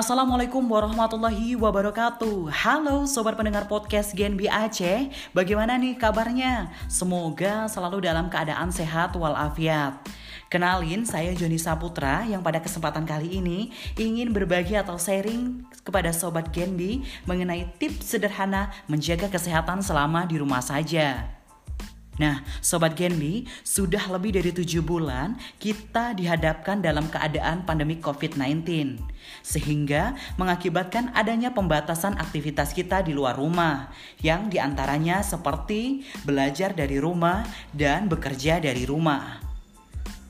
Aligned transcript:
Assalamualaikum 0.00 0.64
warahmatullahi 0.64 1.60
wabarakatuh 1.60 2.48
Halo 2.48 3.04
sobat 3.04 3.36
pendengar 3.36 3.68
podcast 3.68 4.16
Genbi 4.16 4.48
Aceh 4.48 5.12
Bagaimana 5.36 5.76
nih 5.76 6.00
kabarnya? 6.00 6.72
Semoga 6.88 7.68
selalu 7.68 8.08
dalam 8.08 8.32
keadaan 8.32 8.72
sehat 8.72 9.12
walafiat 9.12 10.00
Kenalin, 10.48 11.04
saya 11.04 11.36
Joni 11.36 11.60
Saputra 11.60 12.24
yang 12.24 12.40
pada 12.40 12.64
kesempatan 12.64 13.04
kali 13.04 13.44
ini 13.44 13.76
ingin 14.00 14.32
berbagi 14.32 14.72
atau 14.72 14.96
sharing 14.96 15.68
kepada 15.84 16.16
Sobat 16.16 16.48
Genbi 16.48 17.04
mengenai 17.28 17.68
tips 17.76 18.16
sederhana 18.16 18.72
menjaga 18.88 19.28
kesehatan 19.28 19.84
selama 19.84 20.24
di 20.24 20.40
rumah 20.40 20.64
saja. 20.64 21.39
Nah, 22.20 22.44
Sobat 22.60 23.00
Genbi, 23.00 23.48
sudah 23.64 24.04
lebih 24.12 24.36
dari 24.36 24.52
tujuh 24.52 24.84
bulan 24.84 25.40
kita 25.56 26.12
dihadapkan 26.12 26.84
dalam 26.84 27.08
keadaan 27.08 27.64
pandemi 27.64 27.96
COVID-19. 27.96 29.00
Sehingga 29.40 30.12
mengakibatkan 30.36 31.16
adanya 31.16 31.56
pembatasan 31.56 32.20
aktivitas 32.20 32.76
kita 32.76 33.00
di 33.00 33.16
luar 33.16 33.40
rumah, 33.40 33.88
yang 34.20 34.52
di 34.52 34.60
antaranya 34.60 35.24
seperti 35.24 36.04
belajar 36.28 36.76
dari 36.76 37.00
rumah 37.00 37.40
dan 37.72 38.04
bekerja 38.04 38.60
dari 38.60 38.84
rumah. 38.84 39.49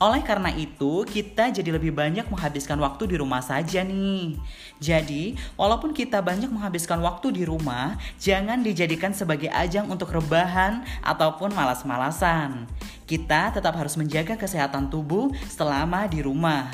Oleh 0.01 0.25
karena 0.25 0.49
itu, 0.57 1.05
kita 1.05 1.53
jadi 1.53 1.77
lebih 1.77 1.93
banyak 1.93 2.25
menghabiskan 2.25 2.81
waktu 2.81 3.13
di 3.13 3.21
rumah 3.21 3.37
saja 3.37 3.85
nih. 3.85 4.33
Jadi, 4.81 5.37
walaupun 5.53 5.93
kita 5.93 6.25
banyak 6.25 6.49
menghabiskan 6.49 6.97
waktu 7.05 7.29
di 7.29 7.45
rumah, 7.45 7.93
jangan 8.17 8.65
dijadikan 8.65 9.13
sebagai 9.13 9.53
ajang 9.53 9.85
untuk 9.93 10.09
rebahan 10.09 10.81
ataupun 11.05 11.53
malas-malasan. 11.53 12.65
Kita 13.05 13.53
tetap 13.53 13.77
harus 13.77 13.93
menjaga 13.93 14.33
kesehatan 14.41 14.89
tubuh 14.89 15.29
selama 15.45 16.09
di 16.09 16.25
rumah. 16.25 16.73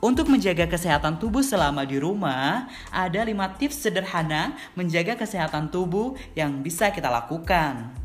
Untuk 0.00 0.32
menjaga 0.32 0.64
kesehatan 0.64 1.20
tubuh 1.20 1.44
selama 1.44 1.84
di 1.84 2.00
rumah, 2.00 2.72
ada 2.88 3.20
5 3.20 3.60
tips 3.60 3.84
sederhana 3.84 4.56
menjaga 4.72 5.12
kesehatan 5.12 5.68
tubuh 5.68 6.16
yang 6.32 6.64
bisa 6.64 6.88
kita 6.88 7.12
lakukan. 7.12 8.03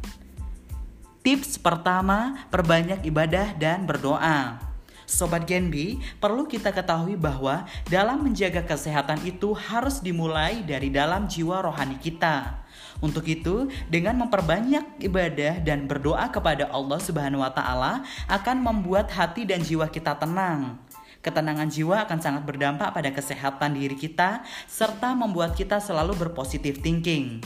Tips 1.20 1.60
pertama, 1.60 2.48
perbanyak 2.48 3.04
ibadah 3.04 3.52
dan 3.60 3.84
berdoa. 3.84 4.56
Sobat 5.04 5.44
Genbi, 5.44 6.00
perlu 6.16 6.48
kita 6.48 6.72
ketahui 6.72 7.20
bahwa 7.20 7.68
dalam 7.92 8.24
menjaga 8.24 8.64
kesehatan 8.64 9.20
itu 9.28 9.52
harus 9.52 10.00
dimulai 10.00 10.64
dari 10.64 10.88
dalam 10.88 11.28
jiwa 11.28 11.60
rohani 11.60 12.00
kita. 12.00 12.64
Untuk 13.04 13.28
itu, 13.28 13.68
dengan 13.92 14.16
memperbanyak 14.16 15.04
ibadah 15.04 15.60
dan 15.60 15.92
berdoa 15.92 16.32
kepada 16.32 16.72
Allah 16.72 17.00
Subhanahu 17.04 17.44
wa 17.44 17.52
taala 17.52 18.08
akan 18.32 18.64
membuat 18.64 19.12
hati 19.12 19.44
dan 19.44 19.60
jiwa 19.60 19.92
kita 19.92 20.16
tenang. 20.16 20.80
Ketenangan 21.20 21.68
jiwa 21.68 22.08
akan 22.08 22.20
sangat 22.24 22.48
berdampak 22.48 22.96
pada 22.96 23.12
kesehatan 23.12 23.76
diri 23.76 24.00
kita 24.00 24.40
serta 24.72 25.12
membuat 25.20 25.52
kita 25.52 25.84
selalu 25.84 26.16
berpositif 26.16 26.80
thinking 26.80 27.44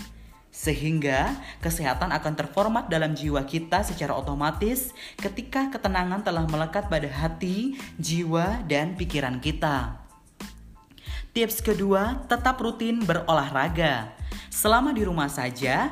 sehingga 0.54 1.34
kesehatan 1.66 2.14
akan 2.14 2.34
terformat 2.38 2.86
dalam 2.86 3.18
jiwa 3.18 3.42
kita 3.42 3.82
secara 3.82 4.14
otomatis 4.14 4.94
ketika 5.18 5.74
ketenangan 5.74 6.22
telah 6.22 6.46
melekat 6.46 6.86
pada 6.94 7.10
hati, 7.10 7.74
jiwa, 7.98 8.62
dan 8.70 8.94
pikiran 8.94 9.42
kita. 9.42 9.98
Tips 11.34 11.66
kedua, 11.66 12.22
tetap 12.30 12.62
rutin 12.62 13.02
berolahraga. 13.02 14.14
Selama 14.54 14.94
di 14.94 15.02
rumah 15.02 15.26
saja, 15.26 15.90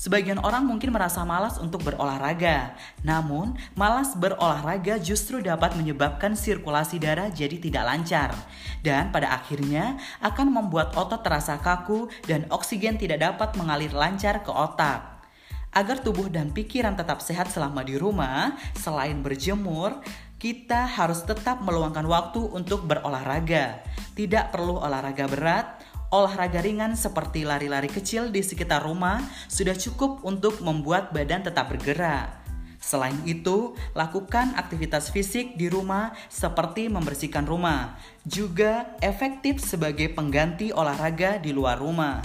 Sebagian 0.00 0.40
orang 0.40 0.64
mungkin 0.64 0.96
merasa 0.96 1.28
malas 1.28 1.60
untuk 1.60 1.84
berolahraga, 1.84 2.72
namun 3.04 3.52
malas 3.76 4.16
berolahraga 4.16 4.96
justru 4.96 5.44
dapat 5.44 5.76
menyebabkan 5.76 6.32
sirkulasi 6.32 6.96
darah 6.96 7.28
jadi 7.28 7.60
tidak 7.60 7.84
lancar, 7.84 8.32
dan 8.80 9.12
pada 9.12 9.36
akhirnya 9.36 10.00
akan 10.24 10.56
membuat 10.56 10.96
otot 10.96 11.20
terasa 11.20 11.60
kaku 11.60 12.08
dan 12.24 12.48
oksigen 12.48 12.96
tidak 12.96 13.20
dapat 13.20 13.52
mengalir 13.60 13.92
lancar 13.92 14.40
ke 14.40 14.48
otak. 14.48 15.20
Agar 15.68 16.00
tubuh 16.00 16.32
dan 16.32 16.48
pikiran 16.48 16.96
tetap 16.96 17.20
sehat 17.20 17.52
selama 17.52 17.84
di 17.84 18.00
rumah, 18.00 18.56
selain 18.80 19.20
berjemur, 19.20 20.00
kita 20.40 20.88
harus 20.96 21.28
tetap 21.28 21.60
meluangkan 21.60 22.08
waktu 22.08 22.40
untuk 22.40 22.88
berolahraga. 22.88 23.84
Tidak 24.16 24.48
perlu 24.48 24.80
olahraga 24.80 25.28
berat, 25.28 25.66
olahraga 26.10 26.58
ringan 26.58 26.98
seperti 26.98 27.46
lari-lari 27.46 27.86
kecil 27.86 28.34
di 28.34 28.42
sekitar 28.42 28.82
rumah 28.82 29.22
sudah 29.46 29.78
cukup 29.78 30.26
untuk 30.26 30.58
membuat 30.58 31.14
badan 31.14 31.46
tetap 31.46 31.70
bergerak. 31.70 32.34
Selain 32.80 33.14
itu, 33.28 33.76
lakukan 33.92 34.56
aktivitas 34.56 35.12
fisik 35.12 35.54
di 35.54 35.68
rumah 35.68 36.16
seperti 36.32 36.88
membersihkan 36.88 37.44
rumah, 37.44 38.00
juga 38.24 38.96
efektif 39.04 39.60
sebagai 39.60 40.10
pengganti 40.10 40.72
olahraga 40.72 41.36
di 41.36 41.52
luar 41.52 41.76
rumah. 41.76 42.24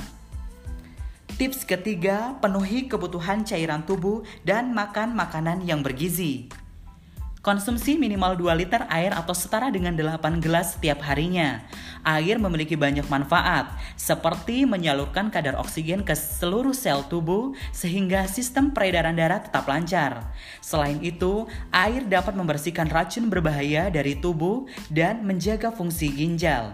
Tips 1.35 1.67
ketiga, 1.67 2.39
penuhi 2.39 2.87
kebutuhan 2.87 3.43
cairan 3.43 3.83
tubuh 3.83 4.23
dan 4.47 4.71
makan 4.71 5.11
makanan 5.11 5.67
yang 5.67 5.83
bergizi. 5.83 6.47
Konsumsi 7.45 7.93
minimal 8.01 8.33
2 8.41 8.57
liter 8.57 8.89
air 8.89 9.13
atau 9.13 9.37
setara 9.37 9.69
dengan 9.69 9.93
8 9.93 10.41
gelas 10.41 10.73
setiap 10.73 11.05
harinya. 11.05 11.61
Air 12.01 12.41
memiliki 12.41 12.73
banyak 12.73 13.05
manfaat, 13.05 13.69
seperti 13.93 14.65
menyalurkan 14.65 15.29
kadar 15.29 15.53
oksigen 15.61 16.01
ke 16.01 16.17
seluruh 16.17 16.73
sel 16.73 17.05
tubuh 17.05 17.53
sehingga 17.69 18.25
sistem 18.25 18.73
peredaran 18.73 19.13
darah 19.13 19.45
tetap 19.45 19.69
lancar. 19.69 20.25
Selain 20.57 20.97
itu, 21.05 21.45
air 21.69 22.01
dapat 22.09 22.33
membersihkan 22.33 22.89
racun 22.89 23.29
berbahaya 23.29 23.93
dari 23.93 24.17
tubuh 24.17 24.65
dan 24.89 25.21
menjaga 25.21 25.69
fungsi 25.69 26.09
ginjal. 26.17 26.73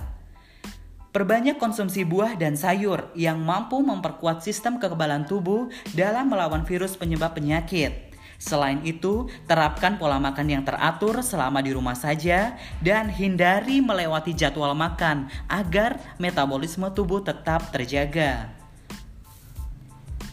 Perbanyak 1.12 1.60
konsumsi 1.60 2.08
buah 2.08 2.40
dan 2.40 2.56
sayur 2.56 3.12
yang 3.12 3.44
mampu 3.44 3.76
memperkuat 3.84 4.40
sistem 4.40 4.80
kekebalan 4.80 5.28
tubuh 5.28 5.68
dalam 5.92 6.32
melawan 6.32 6.64
virus 6.64 6.96
penyebab 6.96 7.36
penyakit. 7.36 8.11
Selain 8.42 8.82
itu, 8.82 9.30
terapkan 9.46 10.02
pola 10.02 10.18
makan 10.18 10.50
yang 10.50 10.64
teratur 10.66 11.22
selama 11.22 11.62
di 11.62 11.78
rumah 11.78 11.94
saja 11.94 12.58
dan 12.82 13.06
hindari 13.14 13.86
melewati 13.86 14.34
jadwal 14.34 14.74
makan 14.74 15.30
agar 15.46 16.02
metabolisme 16.18 16.90
tubuh 16.90 17.22
tetap 17.22 17.70
terjaga. 17.70 18.50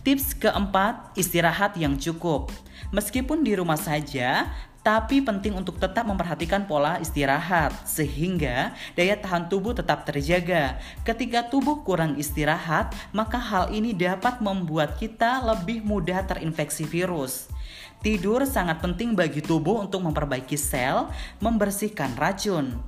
Tips 0.01 0.33
keempat, 0.41 1.13
istirahat 1.21 1.77
yang 1.77 2.01
cukup. 2.01 2.49
Meskipun 2.97 3.45
di 3.45 3.53
rumah 3.53 3.77
saja, 3.77 4.49
tapi 4.81 5.21
penting 5.21 5.53
untuk 5.53 5.77
tetap 5.77 6.09
memperhatikan 6.09 6.65
pola 6.65 6.97
istirahat 6.97 7.77
sehingga 7.85 8.73
daya 8.97 9.21
tahan 9.21 9.53
tubuh 9.53 9.77
tetap 9.77 10.09
terjaga. 10.09 10.81
Ketika 11.05 11.45
tubuh 11.45 11.85
kurang 11.85 12.17
istirahat, 12.17 12.97
maka 13.13 13.37
hal 13.37 13.69
ini 13.69 13.93
dapat 13.93 14.41
membuat 14.41 14.97
kita 14.97 15.45
lebih 15.45 15.85
mudah 15.85 16.25
terinfeksi 16.25 16.89
virus. 16.89 17.53
Tidur 17.99 18.47
sangat 18.47 18.79
penting 18.79 19.19
bagi 19.19 19.43
tubuh 19.43 19.83
untuk 19.83 20.07
memperbaiki 20.07 20.55
sel, 20.55 21.11
membersihkan 21.43 22.15
racun. 22.15 22.79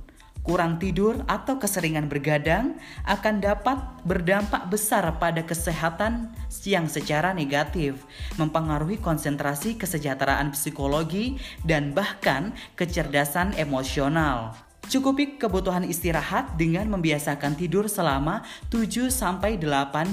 Kurang 0.41 0.81
tidur 0.81 1.21
atau 1.29 1.61
keseringan 1.61 2.09
bergadang 2.09 2.73
akan 3.05 3.43
dapat 3.43 3.77
berdampak 4.07 4.73
besar 4.73 5.05
pada 5.21 5.45
kesehatan 5.45 6.33
yang 6.65 6.89
secara 6.89 7.29
negatif, 7.29 8.01
mempengaruhi 8.41 8.97
konsentrasi, 8.97 9.77
kesejahteraan 9.77 10.49
psikologi, 10.55 11.37
dan 11.61 11.93
bahkan 11.93 12.57
kecerdasan 12.73 13.53
emosional. 13.53 14.57
Cukupi 14.89 15.37
kebutuhan 15.37 15.85
istirahat 15.85 16.57
dengan 16.57 16.89
membiasakan 16.89 17.53
tidur 17.53 17.85
selama 17.85 18.41
7-8 18.73 19.61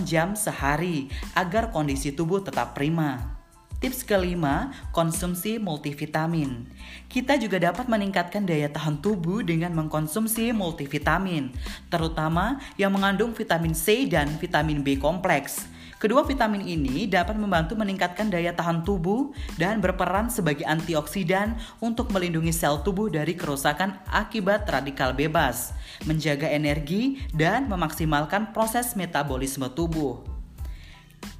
jam 0.05 0.37
sehari 0.37 1.09
agar 1.33 1.73
kondisi 1.73 2.13
tubuh 2.13 2.45
tetap 2.45 2.77
prima. 2.77 3.38
Tips 3.79 4.03
kelima, 4.03 4.75
konsumsi 4.91 5.55
multivitamin. 5.63 6.67
Kita 7.07 7.39
juga 7.39 7.63
dapat 7.63 7.87
meningkatkan 7.87 8.43
daya 8.43 8.67
tahan 8.67 8.99
tubuh 8.99 9.47
dengan 9.47 9.71
mengkonsumsi 9.71 10.51
multivitamin, 10.51 11.55
terutama 11.87 12.59
yang 12.75 12.91
mengandung 12.91 13.31
vitamin 13.31 13.79
C 13.79 14.11
dan 14.11 14.35
vitamin 14.43 14.83
B 14.83 14.99
kompleks. 14.99 15.71
Kedua 16.03 16.27
vitamin 16.27 16.67
ini 16.67 17.07
dapat 17.07 17.39
membantu 17.39 17.79
meningkatkan 17.79 18.27
daya 18.27 18.51
tahan 18.51 18.83
tubuh 18.83 19.31
dan 19.55 19.79
berperan 19.79 20.27
sebagai 20.27 20.67
antioksidan 20.67 21.55
untuk 21.79 22.11
melindungi 22.11 22.51
sel 22.51 22.83
tubuh 22.83 23.07
dari 23.07 23.39
kerusakan 23.39 23.95
akibat 24.11 24.67
radikal 24.67 25.15
bebas, 25.15 25.71
menjaga 26.03 26.51
energi, 26.51 27.23
dan 27.31 27.71
memaksimalkan 27.71 28.51
proses 28.51 28.99
metabolisme 28.99 29.71
tubuh. 29.71 30.38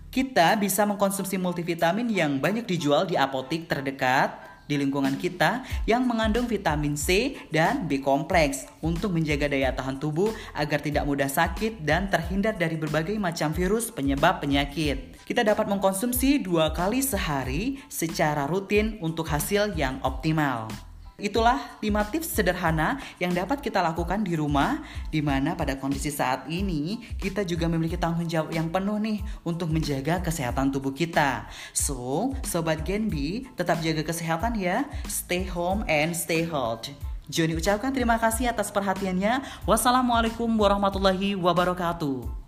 Kita 0.09 0.57
bisa 0.57 0.89
mengkonsumsi 0.89 1.37
multivitamin 1.37 2.09
yang 2.09 2.41
banyak 2.41 2.65
dijual 2.65 3.05
di 3.05 3.21
apotik 3.21 3.69
terdekat 3.69 4.41
di 4.65 4.81
lingkungan 4.81 5.17
kita 5.21 5.65
yang 5.85 6.05
mengandung 6.09 6.49
vitamin 6.49 6.97
C 6.97 7.37
dan 7.53 7.85
B 7.85 8.01
kompleks 8.01 8.65
untuk 8.81 9.13
menjaga 9.13 9.53
daya 9.53 9.73
tahan 9.73 10.01
tubuh 10.01 10.33
agar 10.57 10.81
tidak 10.81 11.05
mudah 11.05 11.29
sakit 11.29 11.85
dan 11.85 12.09
terhindar 12.09 12.57
dari 12.57 12.81
berbagai 12.81 13.17
macam 13.21 13.53
virus 13.53 13.93
penyebab 13.93 14.41
penyakit. 14.41 15.21
Kita 15.29 15.45
dapat 15.45 15.69
mengkonsumsi 15.69 16.41
dua 16.41 16.73
kali 16.73 17.05
sehari 17.05 17.81
secara 17.93 18.49
rutin 18.49 18.97
untuk 19.05 19.29
hasil 19.29 19.77
yang 19.77 20.01
optimal. 20.01 20.88
Itulah 21.19 21.59
5 21.83 22.15
tips 22.15 22.31
sederhana 22.31 23.03
yang 23.19 23.35
dapat 23.35 23.59
kita 23.59 23.83
lakukan 23.83 24.23
di 24.23 24.39
rumah 24.39 24.87
di 25.11 25.19
mana 25.19 25.59
pada 25.59 25.75
kondisi 25.75 26.15
saat 26.15 26.47
ini 26.47 27.03
kita 27.19 27.43
juga 27.43 27.67
memiliki 27.67 27.99
tanggung 27.99 28.31
jawab 28.31 28.55
yang 28.55 28.71
penuh 28.71 29.03
nih 29.03 29.19
untuk 29.43 29.67
menjaga 29.67 30.23
kesehatan 30.23 30.71
tubuh 30.71 30.95
kita. 30.95 31.51
So, 31.75 32.31
sobat 32.47 32.87
Genbi, 32.87 33.51
tetap 33.59 33.83
jaga 33.83 34.07
kesehatan 34.07 34.63
ya. 34.63 34.87
Stay 35.11 35.43
home 35.43 35.83
and 35.91 36.15
stay 36.15 36.47
healthy. 36.47 36.95
Joni 37.27 37.59
ucapkan 37.59 37.91
terima 37.91 38.15
kasih 38.23 38.55
atas 38.55 38.71
perhatiannya. 38.71 39.43
Wassalamualaikum 39.67 40.47
warahmatullahi 40.55 41.35
wabarakatuh. 41.35 42.48